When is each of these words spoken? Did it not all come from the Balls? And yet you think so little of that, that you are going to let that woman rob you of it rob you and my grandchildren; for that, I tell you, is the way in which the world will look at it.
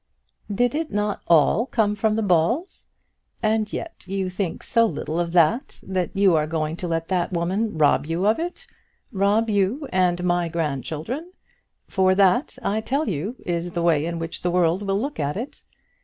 Did 0.51 0.73
it 0.73 0.91
not 0.91 1.21
all 1.27 1.67
come 1.67 1.95
from 1.95 2.15
the 2.15 2.23
Balls? 2.23 2.87
And 3.43 3.71
yet 3.71 4.03
you 4.07 4.31
think 4.31 4.63
so 4.63 4.87
little 4.87 5.19
of 5.19 5.31
that, 5.33 5.79
that 5.83 6.09
you 6.15 6.35
are 6.35 6.47
going 6.47 6.75
to 6.77 6.87
let 6.87 7.07
that 7.09 7.31
woman 7.31 7.77
rob 7.77 8.07
you 8.07 8.25
of 8.25 8.39
it 8.39 8.65
rob 9.13 9.47
you 9.47 9.87
and 9.93 10.23
my 10.23 10.49
grandchildren; 10.49 11.33
for 11.87 12.15
that, 12.15 12.57
I 12.63 12.81
tell 12.81 13.07
you, 13.07 13.35
is 13.45 13.73
the 13.73 13.83
way 13.83 14.03
in 14.07 14.17
which 14.17 14.41
the 14.41 14.49
world 14.49 14.81
will 14.81 14.99
look 14.99 15.19
at 15.19 15.37
it. 15.37 15.63